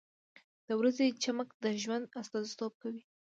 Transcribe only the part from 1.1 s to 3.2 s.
چمک د ژوند استازیتوب کوي.